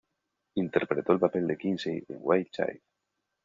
Interpretó 0.55 1.13
el 1.13 1.19
papel 1.19 1.45
de 1.45 1.59
Kinsey 1.59 2.03
en 2.09 2.17
"Wild 2.21 2.49
Child". 2.49 2.81